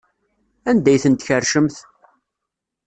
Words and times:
Anda 0.69 0.89
ay 0.91 1.01
tent-tkerrcemt? 1.03 1.77